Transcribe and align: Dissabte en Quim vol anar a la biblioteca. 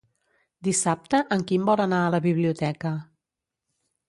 Dissabte 0.67 1.19
en 1.37 1.45
Quim 1.51 1.67
vol 1.69 1.83
anar 1.85 2.01
a 2.07 2.09
la 2.17 2.21
biblioteca. 2.25 2.97